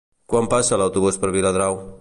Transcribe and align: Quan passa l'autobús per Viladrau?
Quan 0.33 0.47
passa 0.53 0.79
l'autobús 0.83 1.23
per 1.25 1.33
Viladrau? 1.39 1.83